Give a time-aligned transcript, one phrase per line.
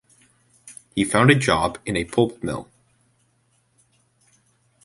[0.95, 2.67] He found a job in a pulp mill.